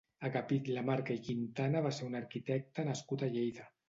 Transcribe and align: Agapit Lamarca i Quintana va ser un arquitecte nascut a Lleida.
Agapit 0.27 0.69
Lamarca 0.77 1.17
i 1.19 1.21
Quintana 1.27 1.83
va 1.87 1.91
ser 1.97 2.07
un 2.07 2.17
arquitecte 2.21 2.87
nascut 2.89 3.27
a 3.27 3.31
Lleida. 3.37 3.67